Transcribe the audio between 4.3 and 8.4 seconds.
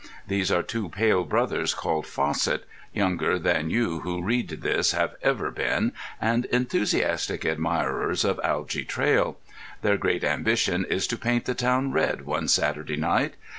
this have ever been, and enthusiastic admirers of